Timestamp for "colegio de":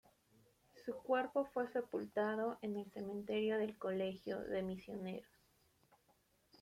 3.77-4.63